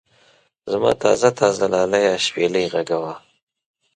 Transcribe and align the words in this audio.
زما 0.71 0.91
تازه 1.03 1.29
تازه 1.39 1.65
لاليه 1.73 2.13
شپېلۍ 2.25 2.65
غږونه. 2.73 3.15